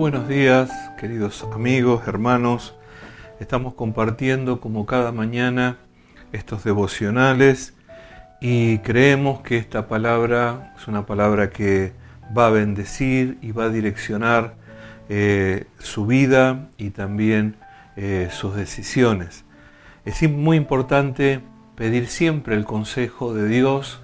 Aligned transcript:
buenos 0.00 0.28
días, 0.28 0.70
queridos 0.98 1.46
amigos, 1.52 2.08
hermanos. 2.08 2.74
Estamos 3.38 3.74
compartiendo 3.74 4.58
como 4.58 4.86
cada 4.86 5.12
mañana 5.12 5.76
estos 6.32 6.64
devocionales 6.64 7.74
y 8.40 8.78
creemos 8.78 9.42
que 9.42 9.58
esta 9.58 9.88
palabra 9.88 10.72
es 10.78 10.88
una 10.88 11.04
palabra 11.04 11.50
que 11.50 11.92
va 12.36 12.46
a 12.46 12.50
bendecir 12.50 13.36
y 13.42 13.52
va 13.52 13.64
a 13.64 13.68
direccionar 13.68 14.54
eh, 15.10 15.66
su 15.78 16.06
vida 16.06 16.70
y 16.78 16.90
también 16.90 17.56
eh, 17.96 18.30
sus 18.32 18.56
decisiones. 18.56 19.44
Es 20.06 20.26
muy 20.30 20.56
importante 20.56 21.40
pedir 21.74 22.06
siempre 22.06 22.54
el 22.54 22.64
consejo 22.64 23.34
de 23.34 23.46
Dios 23.46 24.00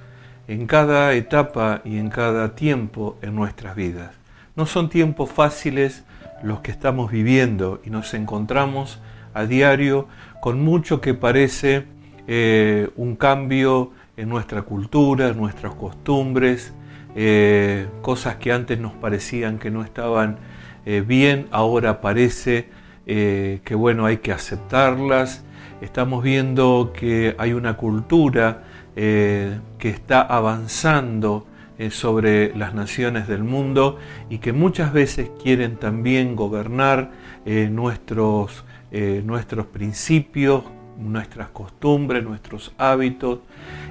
en 0.46 0.66
cada 0.66 1.14
etapa 1.14 1.80
y 1.86 1.96
en 1.96 2.10
cada 2.10 2.54
tiempo 2.54 3.16
en 3.22 3.34
nuestras 3.34 3.74
vidas. 3.74 4.25
No 4.56 4.64
son 4.64 4.88
tiempos 4.88 5.30
fáciles 5.30 6.04
los 6.42 6.60
que 6.60 6.70
estamos 6.70 7.10
viviendo 7.10 7.82
y 7.84 7.90
nos 7.90 8.14
encontramos 8.14 9.00
a 9.34 9.44
diario 9.44 10.08
con 10.40 10.64
mucho 10.64 11.02
que 11.02 11.12
parece 11.12 11.84
eh, 12.26 12.88
un 12.96 13.16
cambio 13.16 13.90
en 14.16 14.30
nuestra 14.30 14.62
cultura, 14.62 15.28
en 15.28 15.36
nuestras 15.36 15.74
costumbres, 15.74 16.72
eh, 17.14 17.86
cosas 18.00 18.36
que 18.36 18.50
antes 18.50 18.80
nos 18.80 18.92
parecían 18.94 19.58
que 19.58 19.70
no 19.70 19.84
estaban 19.84 20.38
eh, 20.86 21.04
bien, 21.06 21.48
ahora 21.50 22.00
parece 22.00 22.70
que 23.04 23.74
bueno, 23.76 24.06
hay 24.06 24.16
que 24.16 24.32
aceptarlas. 24.32 25.44
Estamos 25.80 26.24
viendo 26.24 26.92
que 26.92 27.36
hay 27.38 27.52
una 27.52 27.76
cultura 27.76 28.64
que 28.96 29.60
está 29.78 30.22
avanzando 30.22 31.46
sobre 31.90 32.56
las 32.56 32.74
naciones 32.74 33.28
del 33.28 33.44
mundo 33.44 33.98
y 34.30 34.38
que 34.38 34.52
muchas 34.52 34.92
veces 34.92 35.30
quieren 35.42 35.76
también 35.76 36.34
gobernar 36.34 37.10
eh, 37.44 37.68
nuestros, 37.70 38.64
eh, 38.92 39.22
nuestros 39.24 39.66
principios, 39.66 40.64
nuestras 40.98 41.48
costumbres, 41.50 42.24
nuestros 42.24 42.72
hábitos 42.78 43.40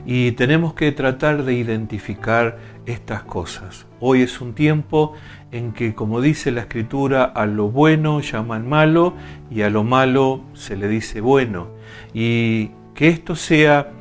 y 0.03 0.31
tenemos 0.31 0.73
que 0.73 0.91
tratar 0.91 1.43
de 1.43 1.53
identificar 1.53 2.57
estas 2.87 3.21
cosas. 3.21 3.85
Hoy 3.99 4.23
es 4.23 4.41
un 4.41 4.53
tiempo 4.53 5.13
en 5.51 5.71
que, 5.71 5.93
como 5.93 6.21
dice 6.21 6.51
la 6.51 6.61
escritura, 6.61 7.23
a 7.23 7.45
lo 7.45 7.69
bueno 7.69 8.19
llaman 8.19 8.67
malo 8.67 9.13
y 9.51 9.61
a 9.61 9.69
lo 9.69 9.83
malo 9.83 10.41
se 10.53 10.75
le 10.75 10.87
dice 10.87 11.21
bueno. 11.21 11.67
Y 12.13 12.71
que 12.95 13.09
esto 13.09 13.35
sea 13.35 13.91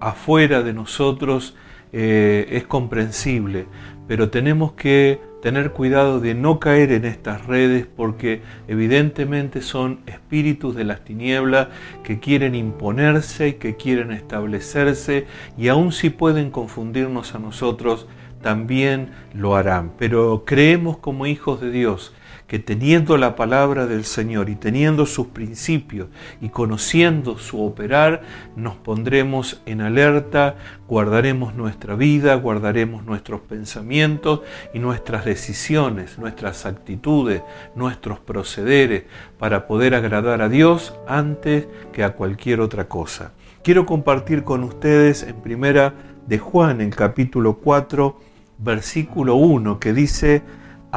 afuera 0.00 0.62
de 0.62 0.72
nosotros 0.72 1.54
eh, 1.92 2.46
es 2.50 2.64
comprensible, 2.64 3.66
pero 4.06 4.30
tenemos 4.30 4.72
que 4.72 5.20
tener 5.42 5.72
cuidado 5.72 6.20
de 6.20 6.34
no 6.34 6.58
caer 6.58 6.90
en 6.90 7.04
estas 7.04 7.46
redes 7.46 7.86
porque 7.86 8.42
evidentemente 8.66 9.62
son 9.62 10.00
espíritus 10.06 10.74
de 10.74 10.84
las 10.84 11.04
tinieblas 11.04 11.68
que 12.02 12.18
quieren 12.18 12.54
imponerse 12.54 13.48
y 13.48 13.52
que 13.54 13.76
quieren 13.76 14.10
establecerse 14.10 15.26
y 15.56 15.68
aun 15.68 15.92
si 15.92 16.10
pueden 16.10 16.50
confundirnos 16.50 17.34
a 17.34 17.38
nosotros, 17.38 18.08
también 18.42 19.10
lo 19.34 19.56
harán. 19.56 19.92
Pero 19.98 20.44
creemos 20.44 20.98
como 20.98 21.26
hijos 21.26 21.60
de 21.60 21.70
Dios 21.70 22.12
que 22.46 22.58
teniendo 22.58 23.16
la 23.16 23.34
palabra 23.34 23.86
del 23.86 24.04
Señor 24.04 24.48
y 24.48 24.54
teniendo 24.54 25.04
sus 25.06 25.28
principios 25.28 26.08
y 26.40 26.50
conociendo 26.50 27.38
su 27.38 27.60
operar, 27.60 28.22
nos 28.54 28.76
pondremos 28.76 29.60
en 29.66 29.80
alerta, 29.80 30.56
guardaremos 30.86 31.54
nuestra 31.54 31.96
vida, 31.96 32.34
guardaremos 32.36 33.04
nuestros 33.04 33.40
pensamientos 33.40 34.42
y 34.72 34.78
nuestras 34.78 35.24
decisiones, 35.24 36.18
nuestras 36.18 36.66
actitudes, 36.66 37.42
nuestros 37.74 38.20
procederes 38.20 39.04
para 39.38 39.66
poder 39.66 39.94
agradar 39.94 40.40
a 40.40 40.48
Dios 40.48 40.94
antes 41.08 41.66
que 41.92 42.04
a 42.04 42.12
cualquier 42.12 42.60
otra 42.60 42.86
cosa. 42.88 43.32
Quiero 43.62 43.84
compartir 43.84 44.44
con 44.44 44.62
ustedes 44.62 45.24
en 45.24 45.34
primera 45.36 45.94
de 46.28 46.38
Juan, 46.38 46.80
en 46.80 46.90
capítulo 46.90 47.54
4, 47.54 48.20
versículo 48.58 49.34
1, 49.34 49.80
que 49.80 49.92
dice, 49.92 50.42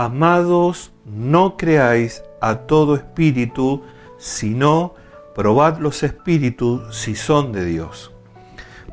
Amados, 0.01 0.93
no 1.03 1.57
creáis 1.57 2.23
a 2.39 2.59
todo 2.59 2.95
espíritu, 2.95 3.83
sino 4.17 4.93
probad 5.35 5.79
los 5.79 6.03
espíritus 6.03 6.95
si 6.95 7.15
son 7.15 7.51
de 7.51 7.65
Dios. 7.65 8.09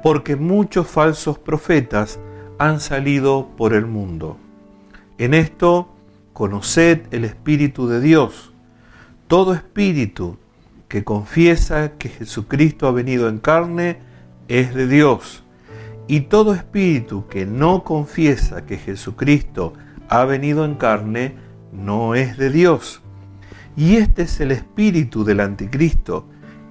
Porque 0.03 0.34
muchos 0.34 0.89
falsos 0.89 1.39
profetas 1.39 2.19
han 2.59 2.81
salido 2.81 3.50
por 3.56 3.72
el 3.72 3.87
mundo. 3.87 4.37
En 5.17 5.34
esto 5.34 5.94
conoced 6.33 7.03
el 7.12 7.25
Espíritu 7.25 7.87
de 7.87 8.00
Dios. 8.00 8.53
Todo 9.28 9.55
espíritu 9.55 10.38
que 10.88 11.05
confiesa 11.05 11.93
que 11.99 12.09
Jesucristo 12.09 12.88
ha 12.88 12.91
venido 12.91 13.28
en 13.28 13.38
carne 13.38 14.00
es 14.49 14.75
de 14.75 14.88
Dios. 14.88 15.44
Y 16.09 16.23
todo 16.23 16.53
espíritu 16.53 17.28
que 17.28 17.47
no 17.47 17.84
confiesa 17.84 18.67
que 18.67 18.77
Jesucristo 18.77 19.73
ha 19.75 19.86
venido 20.25 20.65
en 20.65 20.75
carne 20.75 21.34
no 21.72 22.15
es 22.15 22.37
de 22.37 22.50
Dios. 22.50 23.03
Y 23.77 23.97
este 23.97 24.22
es 24.22 24.41
el 24.41 24.53
espíritu 24.53 25.25
del 25.25 25.41
anticristo, 25.41 26.27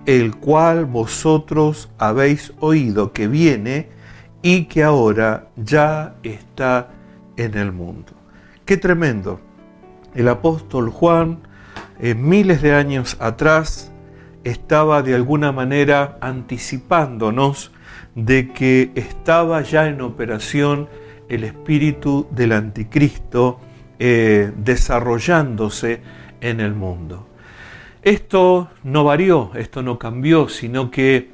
el 0.05 0.35
cual 0.35 0.85
vosotros 0.85 1.89
habéis 1.97 2.53
oído 2.59 3.13
que 3.13 3.27
viene 3.27 3.89
y 4.41 4.65
que 4.65 4.83
ahora 4.83 5.49
ya 5.55 6.15
está 6.23 6.89
en 7.37 7.57
el 7.57 7.71
mundo. 7.71 8.13
Qué 8.65 8.77
tremendo. 8.77 9.39
El 10.13 10.27
apóstol 10.29 10.89
Juan, 10.89 11.39
miles 11.99 12.61
de 12.61 12.73
años 12.73 13.17
atrás, 13.19 13.91
estaba 14.43 15.01
de 15.01 15.15
alguna 15.15 15.51
manera 15.51 16.17
anticipándonos 16.21 17.71
de 18.13 18.53
que 18.53 18.91
estaba 18.95 19.61
ya 19.61 19.87
en 19.87 20.01
operación 20.01 20.87
el 21.29 21.43
espíritu 21.43 22.27
del 22.31 22.51
anticristo 22.51 23.59
eh, 23.99 24.51
desarrollándose 24.57 26.01
en 26.41 26.59
el 26.59 26.73
mundo. 26.73 27.27
Esto 28.01 28.69
no 28.83 29.03
varió, 29.03 29.51
esto 29.55 29.81
no 29.81 29.97
cambió, 29.97 30.47
sino 30.49 30.91
que 30.91 31.29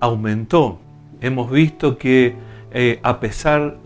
aumentó. 0.00 0.80
Hemos 1.20 1.50
visto 1.50 1.98
que 1.98 2.34
eh, 2.70 3.00
a 3.02 3.18
pesar 3.18 3.78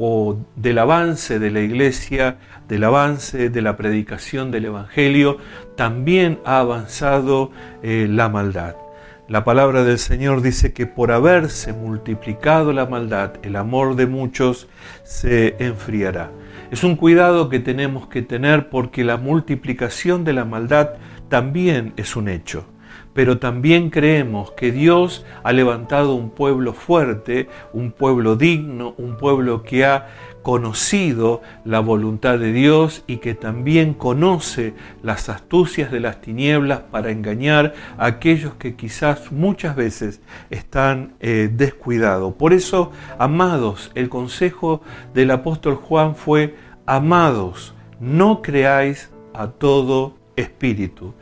del 0.57 0.79
avance 0.79 1.39
de 1.39 1.51
la 1.51 1.61
iglesia, 1.61 2.39
del 2.69 2.85
avance 2.85 3.49
de 3.49 3.63
la 3.63 3.77
predicación 3.77 4.51
del 4.51 4.65
Evangelio, 4.65 5.39
también 5.77 6.41
ha 6.45 6.59
avanzado 6.59 7.53
eh, 7.83 8.07
la 8.09 8.29
maldad. 8.29 8.75
La 9.29 9.45
palabra 9.45 9.85
del 9.85 10.01
Señor 10.01 10.43
dice 10.43 10.73
que 10.73 10.87
por 10.87 11.13
haberse 11.13 11.73
multiplicado 11.73 12.73
la 12.73 12.87
maldad, 12.87 13.35
el 13.45 13.55
amor 13.55 13.95
de 13.95 14.09
muchos 14.09 14.69
se 15.05 15.55
enfriará. 15.65 16.33
Es 16.73 16.83
un 16.83 16.97
cuidado 16.97 17.49
que 17.49 17.61
tenemos 17.61 18.09
que 18.09 18.23
tener 18.23 18.69
porque 18.69 19.05
la 19.05 19.19
multiplicación 19.19 20.25
de 20.25 20.33
la 20.33 20.45
maldad 20.45 20.95
también 21.29 21.93
es 21.97 22.17
un 22.17 22.29
hecho. 22.29 22.67
Pero 23.15 23.39
también 23.39 23.91
creemos 23.91 24.51
que 24.53 24.73
Dios 24.73 25.25
ha 25.45 25.53
levantado 25.53 26.15
un 26.17 26.31
pueblo 26.31 26.73
fuerte, 26.73 27.49
un 27.73 27.93
pueblo 27.93 28.35
digno, 28.35 28.95
un 28.99 29.17
pueblo 29.17 29.63
que 29.63 29.85
ha 29.85 30.09
conocido 30.43 31.41
la 31.65 31.81
voluntad 31.81 32.39
de 32.39 32.53
Dios 32.53 33.05
y 33.07 33.19
que 33.19 33.35
también 33.35 33.95
conoce 33.95 34.75
las 35.03 35.29
astucias 35.29 35.91
de 35.91 36.01
las 36.01 36.21
tinieblas 36.21 36.81
para 36.91 37.11
engañar 37.11 37.75
a 37.97 38.07
aquellos 38.07 38.55
que 38.55 38.75
quizás 38.75 39.33
muchas 39.33 39.77
veces 39.77 40.21
están 40.51 41.15
eh, 41.21 41.51
descuidados. 41.53 42.35
Por 42.35 42.53
eso, 42.53 42.93
amados, 43.19 43.91
el 43.95 44.09
consejo 44.09 44.83
del 45.15 45.31
apóstol 45.31 45.77
Juan 45.77 46.17
fue, 46.17 46.57
amados, 46.87 47.75
no 48.01 48.43
creáis 48.43 49.11
a 49.35 49.49
todo 49.49 50.19
espíritu. 50.37 51.15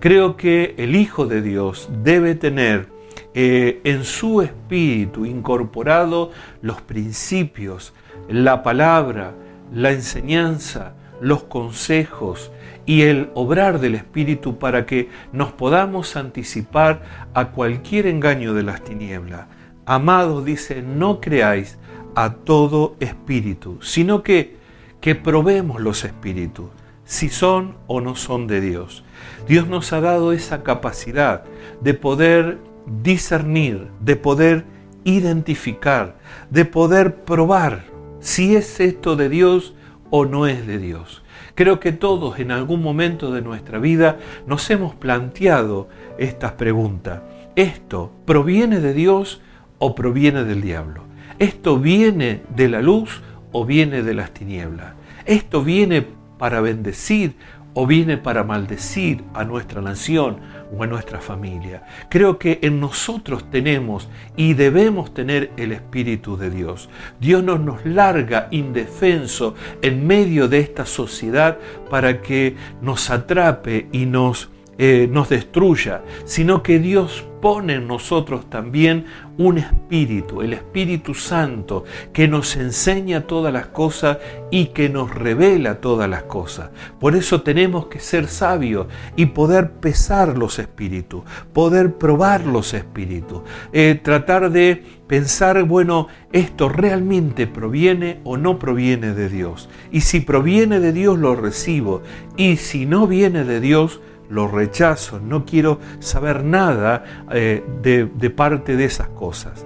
Creo 0.00 0.36
que 0.36 0.74
el 0.78 0.94
Hijo 0.94 1.26
de 1.26 1.42
Dios 1.42 1.88
debe 2.02 2.34
tener 2.34 2.97
eh, 3.40 3.80
en 3.84 4.02
su 4.02 4.42
espíritu 4.42 5.24
incorporado 5.24 6.32
los 6.60 6.82
principios, 6.82 7.94
la 8.28 8.64
palabra, 8.64 9.32
la 9.72 9.92
enseñanza, 9.92 10.94
los 11.20 11.44
consejos 11.44 12.50
y 12.84 13.02
el 13.02 13.30
obrar 13.34 13.78
del 13.78 13.94
Espíritu 13.94 14.58
para 14.58 14.86
que 14.86 15.08
nos 15.30 15.52
podamos 15.52 16.16
anticipar 16.16 17.28
a 17.32 17.52
cualquier 17.52 18.08
engaño 18.08 18.54
de 18.54 18.64
las 18.64 18.82
tinieblas. 18.82 19.46
Amados, 19.86 20.44
dice, 20.44 20.82
no 20.82 21.20
creáis 21.20 21.78
a 22.16 22.34
todo 22.34 22.96
espíritu, 22.98 23.78
sino 23.82 24.24
que, 24.24 24.56
que 25.00 25.14
probemos 25.14 25.80
los 25.80 26.02
espíritus, 26.02 26.70
si 27.04 27.28
son 27.28 27.76
o 27.86 28.00
no 28.00 28.16
son 28.16 28.48
de 28.48 28.60
Dios. 28.60 29.04
Dios 29.46 29.68
nos 29.68 29.92
ha 29.92 30.00
dado 30.00 30.32
esa 30.32 30.64
capacidad 30.64 31.44
de 31.80 31.94
poder 31.94 32.67
discernir, 33.02 33.88
de 34.00 34.16
poder 34.16 34.64
identificar, 35.04 36.16
de 36.50 36.64
poder 36.64 37.24
probar 37.24 37.84
si 38.20 38.56
es 38.56 38.80
esto 38.80 39.16
de 39.16 39.28
Dios 39.28 39.74
o 40.10 40.24
no 40.24 40.46
es 40.46 40.66
de 40.66 40.78
Dios. 40.78 41.22
Creo 41.54 41.80
que 41.80 41.92
todos 41.92 42.38
en 42.38 42.50
algún 42.50 42.82
momento 42.82 43.32
de 43.32 43.42
nuestra 43.42 43.78
vida 43.78 44.18
nos 44.46 44.68
hemos 44.70 44.94
planteado 44.94 45.88
estas 46.18 46.52
preguntas. 46.52 47.22
¿Esto 47.56 48.12
proviene 48.24 48.80
de 48.80 48.94
Dios 48.94 49.40
o 49.78 49.94
proviene 49.94 50.44
del 50.44 50.62
diablo? 50.62 51.02
¿Esto 51.38 51.78
viene 51.78 52.42
de 52.54 52.68
la 52.68 52.82
luz 52.82 53.22
o 53.52 53.64
viene 53.64 54.02
de 54.02 54.14
las 54.14 54.32
tinieblas? 54.32 54.94
¿Esto 55.24 55.62
viene 55.62 56.06
para 56.38 56.60
bendecir 56.60 57.34
o 57.74 57.86
viene 57.86 58.16
para 58.16 58.42
maldecir 58.42 59.22
a 59.34 59.44
nuestra 59.44 59.80
nación 59.80 60.38
o 60.76 60.82
a 60.82 60.86
nuestra 60.86 61.20
familia. 61.20 61.84
Creo 62.08 62.38
que 62.38 62.58
en 62.62 62.80
nosotros 62.80 63.50
tenemos 63.50 64.08
y 64.36 64.54
debemos 64.54 65.14
tener 65.14 65.52
el 65.56 65.72
Espíritu 65.72 66.36
de 66.36 66.50
Dios. 66.50 66.88
Dios 67.20 67.44
no 67.44 67.58
nos 67.58 67.84
larga 67.86 68.48
indefenso 68.50 69.54
en 69.82 70.06
medio 70.06 70.48
de 70.48 70.58
esta 70.60 70.86
sociedad 70.86 71.58
para 71.88 72.20
que 72.20 72.56
nos 72.82 73.10
atrape 73.10 73.88
y 73.92 74.06
nos 74.06 74.50
eh, 74.78 75.08
nos 75.10 75.28
destruya, 75.28 76.02
sino 76.24 76.62
que 76.62 76.78
Dios 76.78 77.24
pone 77.40 77.74
en 77.74 77.86
nosotros 77.86 78.48
también 78.50 79.06
un 79.36 79.58
espíritu, 79.58 80.42
el 80.42 80.52
Espíritu 80.52 81.14
Santo, 81.14 81.84
que 82.12 82.26
nos 82.26 82.56
enseña 82.56 83.22
todas 83.22 83.52
las 83.52 83.66
cosas 83.66 84.18
y 84.50 84.66
que 84.66 84.88
nos 84.88 85.14
revela 85.14 85.80
todas 85.80 86.08
las 86.08 86.24
cosas. 86.24 86.70
Por 86.98 87.14
eso 87.14 87.42
tenemos 87.42 87.86
que 87.86 88.00
ser 88.00 88.26
sabios 88.26 88.86
y 89.16 89.26
poder 89.26 89.72
pesar 89.72 90.36
los 90.36 90.58
espíritus, 90.58 91.22
poder 91.52 91.94
probar 91.94 92.44
los 92.46 92.74
espíritus, 92.74 93.42
eh, 93.72 94.00
tratar 94.02 94.50
de 94.50 94.82
pensar, 95.06 95.62
bueno, 95.64 96.08
esto 96.32 96.68
realmente 96.68 97.46
proviene 97.46 98.20
o 98.24 98.36
no 98.36 98.58
proviene 98.58 99.14
de 99.14 99.28
Dios. 99.28 99.68
Y 99.92 100.02
si 100.02 100.20
proviene 100.20 100.80
de 100.80 100.92
Dios, 100.92 101.18
lo 101.18 101.34
recibo. 101.36 102.02
Y 102.36 102.56
si 102.56 102.86
no 102.86 103.06
viene 103.06 103.44
de 103.44 103.60
Dios, 103.60 104.00
lo 104.30 104.48
rechazo, 104.48 105.20
no 105.20 105.44
quiero 105.44 105.80
saber 106.00 106.44
nada 106.44 107.26
eh, 107.30 107.64
de, 107.82 108.06
de 108.06 108.30
parte 108.30 108.76
de 108.76 108.84
esas 108.84 109.08
cosas. 109.08 109.64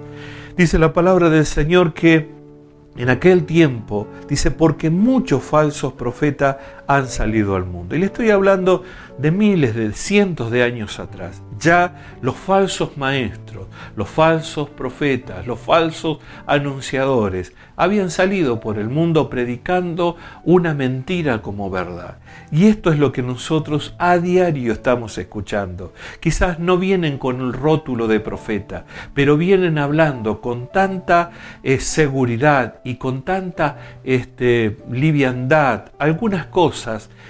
Dice 0.55 0.77
la 0.79 0.93
palabra 0.93 1.29
del 1.29 1.45
Señor 1.45 1.93
que 1.93 2.31
en 2.95 3.09
aquel 3.09 3.45
tiempo, 3.45 4.07
dice, 4.27 4.51
porque 4.51 4.89
muchos 4.91 5.41
falsos 5.43 5.93
profetas 5.93 6.57
han 6.95 7.07
salido 7.07 7.55
al 7.55 7.65
mundo. 7.65 7.95
Y 7.95 7.99
le 7.99 8.05
estoy 8.07 8.29
hablando 8.29 8.83
de 9.17 9.31
miles, 9.31 9.75
de 9.75 9.93
cientos 9.93 10.51
de 10.51 10.63
años 10.63 10.99
atrás. 10.99 11.41
Ya 11.59 12.17
los 12.21 12.35
falsos 12.35 12.97
maestros, 12.97 13.67
los 13.95 14.09
falsos 14.09 14.69
profetas, 14.69 15.45
los 15.45 15.59
falsos 15.59 16.17
anunciadores 16.45 17.53
habían 17.75 18.11
salido 18.11 18.59
por 18.59 18.77
el 18.77 18.89
mundo 18.89 19.29
predicando 19.29 20.17
una 20.43 20.73
mentira 20.73 21.41
como 21.41 21.69
verdad. 21.69 22.17
Y 22.51 22.67
esto 22.67 22.91
es 22.91 22.99
lo 22.99 23.11
que 23.11 23.21
nosotros 23.21 23.95
a 23.97 24.17
diario 24.17 24.73
estamos 24.73 25.17
escuchando. 25.17 25.93
Quizás 26.19 26.59
no 26.59 26.77
vienen 26.77 27.17
con 27.17 27.41
el 27.41 27.53
rótulo 27.53 28.07
de 28.07 28.19
profeta, 28.19 28.85
pero 29.13 29.37
vienen 29.37 29.77
hablando 29.77 30.41
con 30.41 30.71
tanta 30.71 31.31
eh, 31.63 31.79
seguridad 31.79 32.79
y 32.83 32.95
con 32.95 33.23
tanta 33.23 33.77
este, 34.03 34.77
liviandad 34.91 35.91
algunas 35.97 36.47
cosas 36.47 36.82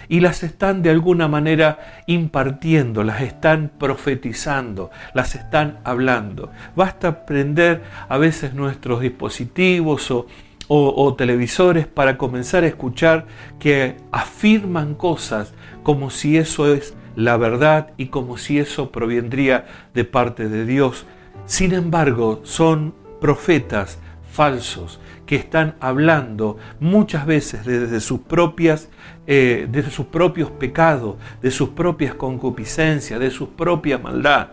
y 0.09 0.19
las 0.19 0.43
están 0.43 0.81
de 0.81 0.89
alguna 0.89 1.27
manera 1.27 2.03
impartiendo, 2.07 3.03
las 3.03 3.21
están 3.21 3.71
profetizando, 3.77 4.91
las 5.13 5.35
están 5.35 5.79
hablando. 5.83 6.51
Basta 6.75 7.25
prender 7.25 7.83
a 8.09 8.17
veces 8.17 8.53
nuestros 8.53 9.01
dispositivos 9.01 10.11
o 10.11 10.27
o, 10.67 11.13
televisores 11.15 11.87
para 11.87 12.17
comenzar 12.17 12.63
a 12.63 12.67
escuchar 12.67 13.27
que 13.59 13.97
afirman 14.11 14.95
cosas 14.95 15.53
como 15.83 16.09
si 16.09 16.37
eso 16.37 16.73
es 16.73 16.95
la 17.15 17.37
verdad 17.37 17.91
y 17.97 18.07
como 18.07 18.37
si 18.37 18.59
eso 18.59 18.91
provendría 18.91 19.65
de 19.93 20.05
parte 20.05 20.49
de 20.49 20.65
Dios. 20.65 21.05
Sin 21.45 21.73
embargo, 21.73 22.41
son 22.43 22.95
profetas 23.19 23.99
falsos 24.31 24.99
están 25.35 25.75
hablando 25.79 26.57
muchas 26.79 27.25
veces 27.25 27.65
desde 27.65 27.99
sus 27.99 28.19
propias 28.21 28.89
eh, 29.25 29.69
desde 29.71 29.89
sus 29.89 30.07
propios 30.07 30.51
pecados, 30.51 31.15
de 31.41 31.49
sus 31.49 31.69
propias 31.69 32.13
concupiscencias, 32.13 33.21
de 33.21 33.31
su 33.31 33.51
propia 33.51 33.97
maldad. 33.97 34.49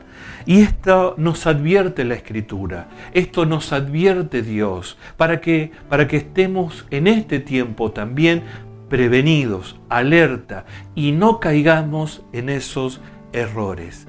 Y 0.46 0.60
esto 0.60 1.16
nos 1.18 1.48
advierte 1.48 2.04
la 2.04 2.14
Escritura, 2.14 2.88
esto 3.12 3.46
nos 3.46 3.72
advierte 3.72 4.42
Dios, 4.42 4.96
para 5.16 5.40
que, 5.40 5.72
para 5.88 6.06
que 6.06 6.18
estemos 6.18 6.86
en 6.90 7.08
este 7.08 7.40
tiempo 7.40 7.90
también 7.90 8.44
prevenidos, 8.88 9.80
alerta, 9.88 10.66
y 10.94 11.10
no 11.10 11.40
caigamos 11.40 12.22
en 12.32 12.48
esos 12.48 13.00
errores. 13.32 14.06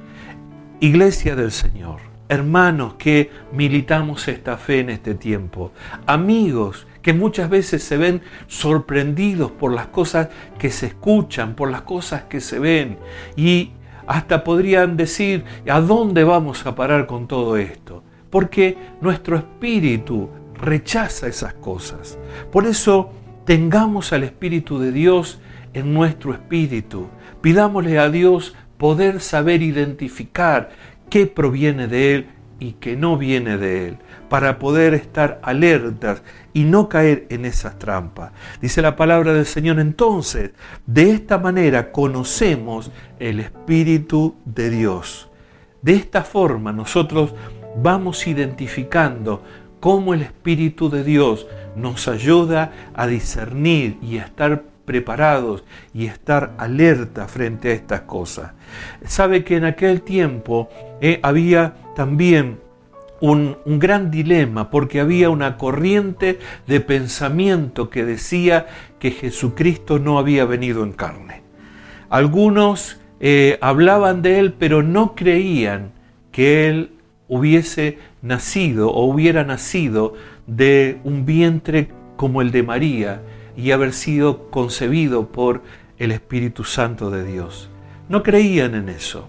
Iglesia 0.79 1.35
del 1.35 1.51
Señor, 1.51 2.10
hermanos 2.31 2.93
que 2.93 3.29
militamos 3.51 4.29
esta 4.29 4.55
fe 4.55 4.79
en 4.79 4.89
este 4.89 5.15
tiempo, 5.15 5.73
amigos 6.05 6.87
que 7.01 7.11
muchas 7.11 7.49
veces 7.49 7.83
se 7.83 7.97
ven 7.97 8.21
sorprendidos 8.47 9.51
por 9.51 9.73
las 9.73 9.87
cosas 9.87 10.29
que 10.57 10.69
se 10.69 10.85
escuchan, 10.85 11.55
por 11.55 11.69
las 11.69 11.81
cosas 11.81 12.23
que 12.23 12.39
se 12.39 12.57
ven, 12.57 12.97
y 13.35 13.71
hasta 14.07 14.45
podrían 14.45 14.95
decir, 14.95 15.43
¿a 15.69 15.81
dónde 15.81 16.23
vamos 16.23 16.65
a 16.65 16.73
parar 16.73 17.05
con 17.05 17.27
todo 17.27 17.57
esto? 17.57 18.01
Porque 18.29 18.77
nuestro 19.01 19.35
espíritu 19.35 20.29
rechaza 20.53 21.27
esas 21.27 21.55
cosas. 21.55 22.17
Por 22.49 22.65
eso 22.65 23.11
tengamos 23.45 24.13
al 24.13 24.23
Espíritu 24.23 24.79
de 24.79 24.93
Dios 24.93 25.39
en 25.73 25.93
nuestro 25.93 26.31
espíritu. 26.31 27.09
Pidámosle 27.41 27.99
a 27.99 28.09
Dios 28.09 28.55
poder 28.81 29.19
saber 29.19 29.61
identificar 29.61 30.71
qué 31.11 31.27
proviene 31.27 31.87
de 31.87 32.15
Él 32.15 32.29
y 32.59 32.73
qué 32.73 32.95
no 32.95 33.17
viene 33.17 33.57
de 33.57 33.89
Él, 33.89 33.97
para 34.29 34.57
poder 34.57 34.93
estar 34.93 35.39
alertas 35.43 36.23
y 36.53 36.63
no 36.63 36.89
caer 36.89 37.27
en 37.29 37.45
esas 37.45 37.77
trampas. 37.77 38.31
Dice 38.61 38.81
la 38.81 38.95
palabra 38.95 39.33
del 39.33 39.45
Señor 39.45 39.79
entonces, 39.79 40.51
de 40.87 41.11
esta 41.11 41.37
manera 41.37 41.91
conocemos 41.91 42.91
el 43.19 43.41
Espíritu 43.41 44.35
de 44.45 44.69
Dios. 44.69 45.29
De 45.81 45.93
esta 45.93 46.23
forma 46.23 46.71
nosotros 46.71 47.36
vamos 47.75 48.25
identificando 48.25 49.43
cómo 49.79 50.13
el 50.13 50.21
Espíritu 50.21 50.89
de 50.89 51.03
Dios 51.03 51.47
nos 51.75 52.07
ayuda 52.07 52.71
a 52.93 53.07
discernir 53.07 53.97
y 54.01 54.19
a 54.19 54.25
estar 54.25 54.70
preparados 54.85 55.63
y 55.93 56.05
estar 56.05 56.53
alerta 56.57 57.27
frente 57.27 57.69
a 57.69 57.73
estas 57.73 58.01
cosas. 58.01 58.51
Sabe 59.05 59.43
que 59.43 59.57
en 59.57 59.65
aquel 59.65 60.01
tiempo 60.01 60.69
eh, 61.01 61.19
había 61.23 61.75
también 61.95 62.59
un, 63.21 63.55
gran 63.65 64.11
dilema 64.11 64.69
porque 64.69 65.00
había 65.00 65.29
una 65.29 65.57
corriente 65.57 66.39
de 66.67 66.81
pensamiento 66.81 67.89
que 67.89 68.03
decía 68.03 68.67
que 69.00 69.11
Jesucristo 69.11 70.00
no 70.00 70.17
había 70.17 70.45
venido 70.45 70.83
en 70.83 70.91
carne. 70.91 71.43
Algunos 72.09 73.00
eh, 73.19 73.57
hablaban 73.61 74.21
de 74.21 74.39
él, 74.39 74.53
pero 74.57 74.83
no 74.83 75.15
creían 75.15 75.91
que 76.31 76.67
él 76.67 76.91
hubiese 77.27 78.00
nacido 78.21 78.91
o 78.91 79.05
hubiera 79.05 79.43
nacido 79.43 80.15
de 80.47 81.00
un 81.03 81.25
vientre 81.25 81.89
como 82.17 82.41
el 82.41 82.51
de 82.51 82.63
María 82.63 83.21
y 83.55 83.72
haber 83.72 83.93
sido 83.93 84.50
concebido 84.50 85.27
por 85.27 85.62
el 85.98 86.12
Espíritu 86.12 86.63
Santo 86.63 87.10
de 87.12 87.24
Dios. 87.24 87.70
No 88.10 88.24
creían 88.24 88.75
en 88.75 88.89
eso. 88.89 89.27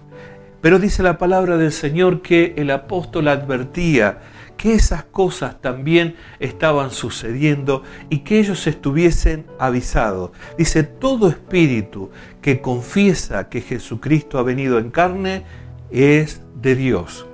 Pero 0.61 0.79
dice 0.79 1.03
la 1.03 1.17
palabra 1.17 1.57
del 1.57 1.71
Señor 1.71 2.21
que 2.21 2.53
el 2.57 2.71
apóstol 2.71 3.27
advertía 3.27 4.19
que 4.57 4.73
esas 4.73 5.03
cosas 5.03 5.59
también 5.61 6.15
estaban 6.39 6.91
sucediendo 6.91 7.83
y 8.09 8.19
que 8.19 8.39
ellos 8.39 8.65
estuviesen 8.65 9.45
avisados. 9.59 10.31
Dice, 10.57 10.83
todo 10.83 11.27
espíritu 11.27 12.11
que 12.41 12.61
confiesa 12.61 13.49
que 13.49 13.61
Jesucristo 13.61 14.39
ha 14.39 14.43
venido 14.43 14.79
en 14.79 14.89
carne 14.89 15.43
es 15.91 16.41
de 16.61 16.75
Dios. 16.75 17.25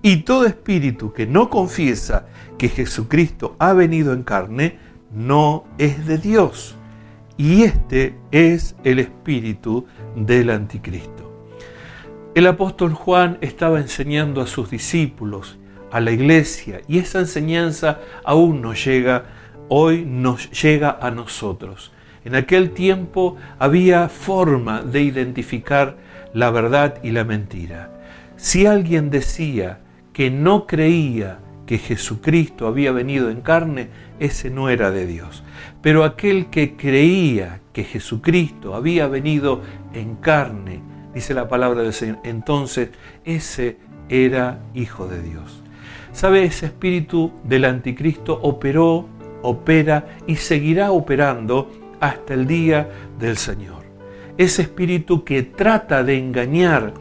Y 0.00 0.22
todo 0.22 0.46
espíritu 0.46 1.12
que 1.12 1.26
no 1.26 1.50
confiesa 1.50 2.26
que 2.56 2.68
Jesucristo 2.68 3.54
ha 3.58 3.72
venido 3.72 4.12
en 4.12 4.22
carne 4.22 4.78
no 5.12 5.64
es 5.78 6.06
de 6.06 6.18
Dios. 6.18 6.76
Y 7.36 7.62
este 7.62 8.18
es 8.30 8.74
el 8.84 8.98
espíritu 8.98 9.86
del 10.16 10.50
anticristo. 10.50 11.28
El 12.34 12.46
apóstol 12.46 12.94
Juan 12.94 13.38
estaba 13.40 13.80
enseñando 13.80 14.40
a 14.40 14.46
sus 14.46 14.70
discípulos, 14.70 15.58
a 15.90 16.00
la 16.00 16.10
iglesia, 16.10 16.80
y 16.86 16.98
esa 16.98 17.20
enseñanza 17.20 18.00
aún 18.24 18.60
nos 18.60 18.84
llega, 18.84 19.24
hoy 19.68 20.04
nos 20.04 20.50
llega 20.50 20.98
a 21.00 21.10
nosotros. 21.10 21.92
En 22.24 22.34
aquel 22.34 22.72
tiempo 22.72 23.36
había 23.58 24.08
forma 24.08 24.82
de 24.82 25.02
identificar 25.02 25.96
la 26.34 26.50
verdad 26.50 26.96
y 27.02 27.10
la 27.10 27.24
mentira. 27.24 27.90
Si 28.36 28.66
alguien 28.66 29.10
decía 29.10 29.80
que 30.12 30.30
no 30.30 30.66
creía 30.66 31.38
que 31.68 31.76
Jesucristo 31.76 32.66
había 32.66 32.92
venido 32.92 33.28
en 33.28 33.42
carne, 33.42 33.90
ese 34.18 34.48
no 34.48 34.70
era 34.70 34.90
de 34.90 35.06
Dios. 35.06 35.44
Pero 35.82 36.02
aquel 36.02 36.46
que 36.46 36.78
creía 36.78 37.60
que 37.74 37.84
Jesucristo 37.84 38.74
había 38.74 39.06
venido 39.06 39.60
en 39.92 40.16
carne, 40.16 40.80
dice 41.12 41.34
la 41.34 41.46
palabra 41.46 41.82
del 41.82 41.92
Señor, 41.92 42.20
entonces 42.24 42.88
ese 43.26 43.76
era 44.08 44.60
hijo 44.72 45.08
de 45.08 45.20
Dios. 45.20 45.62
¿Sabe? 46.12 46.44
Ese 46.44 46.64
espíritu 46.64 47.32
del 47.44 47.66
anticristo 47.66 48.40
operó, 48.42 49.06
opera 49.42 50.16
y 50.26 50.36
seguirá 50.36 50.90
operando 50.90 51.70
hasta 52.00 52.32
el 52.32 52.46
día 52.46 52.88
del 53.18 53.36
Señor. 53.36 53.84
Ese 54.38 54.62
espíritu 54.62 55.22
que 55.22 55.42
trata 55.42 56.02
de 56.02 56.16
engañar, 56.16 56.94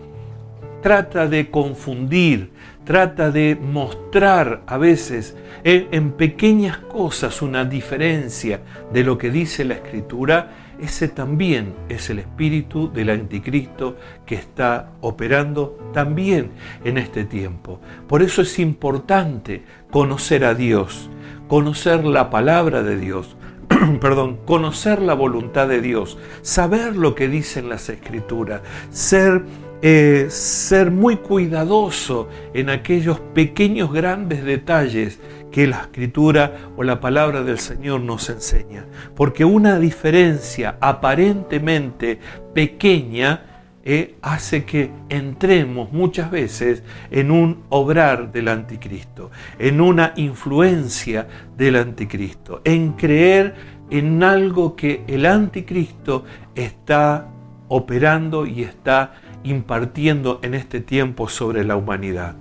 trata 0.88 1.28
de 1.28 1.52
confundir, 1.52 2.50
trata 2.86 3.30
de 3.30 3.58
mostrar 3.62 4.62
a 4.68 4.78
veces 4.78 5.36
en, 5.66 6.12
pequeñas 6.14 6.78
cosas 6.78 7.42
una 7.42 7.66
diferencia 7.66 8.62
de 8.94 9.04
lo 9.04 9.18
que 9.18 9.30
dice 9.30 9.66
la 9.66 9.74
Escritura, 9.74 10.50
ese 10.80 11.10
también 11.10 11.74
es 11.90 12.10
el 12.10 12.20
espíritu 12.20 12.90
del 12.90 13.10
anticristo 13.10 13.98
que 14.26 14.36
está 14.36 14.92
operando 15.02 15.78
también 15.92 16.52
en 16.86 16.98
este 16.98 17.26
tiempo. 17.26 17.82
Por 18.08 18.22
eso 18.22 18.42
es 18.42 18.58
importante 18.58 19.66
conocer 19.92 20.46
a 20.46 20.54
Dios, 20.54 21.10
conocer 21.50 22.06
la 22.06 22.30
palabra 22.30 22.82
de 22.82 22.96
Dios, 22.96 23.36
perdón, 24.00 24.38
conocer 24.46 25.02
la 25.02 25.16
voluntad 25.16 25.68
de 25.68 25.82
Dios, 25.82 26.18
saber 26.44 26.96
lo 26.96 27.14
que 27.14 27.28
dicen 27.28 27.68
las 27.68 27.90
escrituras, 27.90 28.62
ser, 28.90 29.44
eh, 29.82 30.28
ser 30.30 30.92
muy 30.92 31.18
cuidadoso 31.18 32.28
en 32.54 32.70
aquellos 32.70 33.20
pequeños 33.20 33.94
grandes 33.94 34.44
detalles 34.44 35.20
que 35.52 35.68
la 35.68 35.82
escritura 35.82 36.56
o 36.76 36.84
la 36.84 37.00
palabra 37.00 37.44
del 37.44 37.60
Señor 37.60 38.02
nos 38.02 38.30
enseña. 38.30 38.86
Porque 39.16 39.46
una 39.46 39.80
diferencia 39.80 40.78
aparentemente 40.82 42.20
pequeña 42.54 43.58
eh, 43.90 44.16
hace 44.22 44.66
que 44.66 44.92
entremos 45.08 45.94
muchas 45.94 46.30
veces 46.30 46.84
en 47.10 47.32
un 47.32 47.64
obrar 47.70 48.34
del 48.34 48.50
anticristo, 48.50 49.32
en 49.60 49.80
una 49.80 50.12
influencia 50.18 51.28
del 51.56 51.78
anticristo, 51.78 52.62
en 52.66 52.94
creer 52.94 53.56
en 53.90 54.22
algo 54.24 54.76
que 54.76 55.04
el 55.08 55.26
anticristo 55.26 56.26
está 56.54 57.30
operando 57.70 58.46
y 58.46 58.64
está 58.64 59.14
impartiendo 59.44 60.40
en 60.44 60.54
este 60.54 60.80
tiempo 60.80 61.30
sobre 61.30 61.64
la 61.64 61.76
humanidad. 61.76 62.36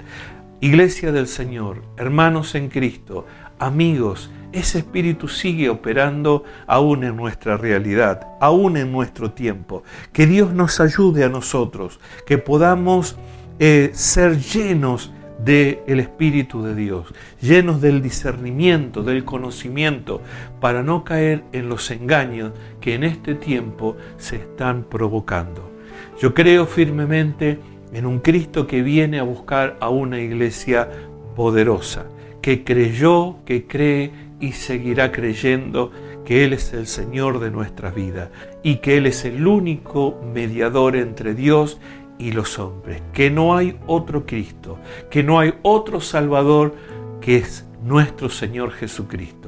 Iglesia 0.61 1.13
del 1.13 1.27
Señor, 1.27 1.83
hermanos 1.97 2.55
en 2.55 2.69
Cristo, 2.69 3.27
amigos, 3.59 4.31
ese 4.53 4.79
espíritu 4.79 5.29
sigue 5.29 5.69
operando 5.69 6.45
aún 6.67 7.05
en 7.05 7.15
nuestra 7.15 7.59
realidad, 7.59 8.27
aún 8.41 8.79
en 8.79 8.91
nuestro 8.91 9.33
tiempo. 9.33 9.83
Que 10.15 10.27
Dios 10.27 10.55
nos 10.55 10.81
ayude 10.81 11.25
a 11.25 11.29
nosotros, 11.29 12.01
que 12.27 12.39
podamos 12.39 13.17
eh, 13.59 13.91
ser 13.93 14.39
llenos 14.39 15.13
del 15.45 16.01
Espíritu 16.01 16.63
de 16.63 16.75
Dios, 16.75 17.13
llenos 17.41 17.81
del 17.83 18.01
discernimiento, 18.01 19.03
del 19.03 19.25
conocimiento, 19.25 20.23
para 20.61 20.83
no 20.83 21.05
caer 21.05 21.45
en 21.53 21.69
los 21.69 21.91
engaños 21.91 22.53
que 22.81 22.95
en 22.95 23.05
este 23.05 23.35
tiempo 23.35 23.97
se 24.17 24.37
están 24.37 24.85
provocando. 24.85 25.76
Yo 26.21 26.35
creo 26.35 26.67
firmemente 26.67 27.59
en 27.93 28.07
un 28.07 28.21
Cristo 28.21 28.67
que 28.67 28.83
viene 28.83 29.19
a 29.19 29.23
buscar 29.23 29.77
a 29.81 29.89
una 29.89 30.21
iglesia 30.21 30.89
poderosa, 31.35 32.07
que 32.41 32.65
creyó, 32.65 33.37
que 33.45 33.67
cree 33.67 34.13
y 34.41 34.53
seguirá 34.53 35.13
creyendo 35.13 35.93
que 36.25 36.45
Él 36.45 36.53
es 36.53 36.73
el 36.73 36.87
Señor 36.87 37.39
de 37.39 37.51
nuestra 37.51 37.91
vida 37.91 38.31
y 38.63 38.77
que 38.77 38.97
Él 38.97 39.07
es 39.07 39.25
el 39.25 39.47
único 39.47 40.21
mediador 40.35 40.97
entre 40.97 41.35
Dios 41.35 41.79
y 42.19 42.33
los 42.33 42.59
hombres, 42.59 43.03
que 43.13 43.31
no 43.31 43.57
hay 43.57 43.79
otro 43.87 44.27
Cristo, 44.27 44.79
que 45.11 45.23
no 45.23 45.39
hay 45.39 45.55
otro 45.63 46.01
Salvador 46.01 46.75
que 47.21 47.37
es 47.37 47.67
nuestro 47.85 48.29
Señor 48.29 48.73
Jesucristo, 48.73 49.46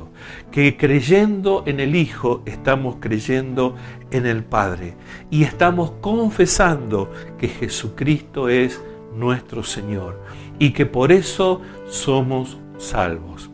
que 0.51 0.77
creyendo 0.77 1.63
en 1.67 1.81
el 1.81 1.95
Hijo 1.97 2.43
estamos 2.47 2.97
creyendo 3.01 3.77
en 4.11 4.27
el 4.27 4.45
Padre 4.45 4.95
y 5.31 5.45
estamos 5.45 5.93
confesando 6.01 7.11
que 7.39 7.49
Jesucristo 7.49 8.49
es 8.49 8.81
nuestro 9.15 9.63
Señor 9.63 10.23
y 10.59 10.73
que 10.73 10.87
por 10.87 11.13
eso 11.13 11.61
somos 11.89 12.59
salvos. 12.79 13.51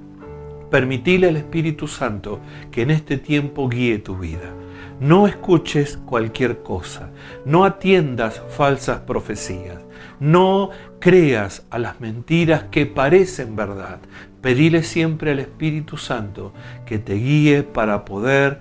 Permitile 0.75 1.29
al 1.29 1.37
Espíritu 1.37 1.87
Santo 1.87 2.41
que 2.73 2.83
en 2.83 2.91
este 2.91 3.17
tiempo 3.17 3.69
guíe 3.69 4.01
tu 4.01 4.19
vida. 4.19 4.53
No 4.99 5.29
escuches 5.29 5.99
cualquier 5.99 6.65
cosa, 6.65 7.11
no 7.45 7.65
atiendas 7.65 8.43
falsas 8.49 8.99
profecías, 8.99 9.79
no 10.19 10.71
creas 10.99 11.65
a 11.71 11.79
las 11.79 12.01
mentiras 12.01 12.65
que 12.73 12.87
parecen 12.87 13.55
verdad. 13.55 14.01
Pedile 14.41 14.83
siempre 14.83 15.31
al 15.31 15.39
Espíritu 15.39 15.97
Santo 15.97 16.53
que 16.87 16.99
te 16.99 17.15
guíe 17.15 17.63
para 17.63 18.05
poder 18.05 18.59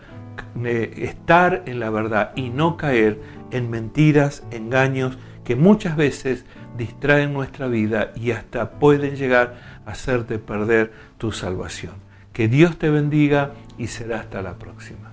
eh, 0.64 0.94
estar 0.98 1.64
en 1.66 1.80
la 1.80 1.90
verdad 1.90 2.34
y 2.36 2.52
no 2.52 2.78
caer 2.78 3.20
en 3.50 3.72
mentiras, 3.72 4.44
engaños 4.52 5.18
que 5.44 5.56
muchas 5.56 5.98
veces 5.98 6.46
distraen 6.78 7.34
nuestra 7.34 7.66
vida 7.66 8.12
y 8.16 8.30
hasta 8.30 8.70
pueden 8.74 9.16
llegar 9.16 9.56
a 9.88 9.94
hacerte 9.94 10.38
perder 10.38 10.94
tu 11.18 11.32
salvación. 11.32 12.03
Que 12.34 12.48
Dios 12.48 12.78
te 12.78 12.90
bendiga 12.90 13.54
y 13.78 13.88
será 13.88 14.20
hasta 14.20 14.42
la 14.42 14.58
próxima. 14.58 15.13